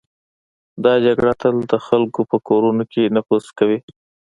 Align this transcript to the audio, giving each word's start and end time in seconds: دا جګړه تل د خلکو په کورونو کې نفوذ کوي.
دا 0.83 0.93
جګړه 1.05 1.33
تل 1.41 1.55
د 1.71 1.73
خلکو 1.87 2.21
په 2.31 2.37
کورونو 2.47 2.83
کې 2.91 3.13
نفوذ 3.15 3.45
کوي. 3.57 3.79